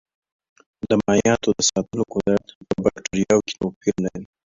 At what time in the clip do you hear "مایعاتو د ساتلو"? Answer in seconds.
1.05-2.03